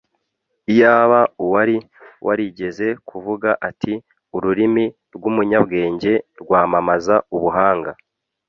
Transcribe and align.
iyaba 0.71 1.19
uwari 1.43 1.77
warigeze 2.25 2.87
kuvuga 3.09 3.49
ati 3.69 3.93
ururimi 4.35 4.85
rw'umunyabwenge 5.15 6.13
rwamamaza 6.41 7.15
ubuhanga 7.35 7.91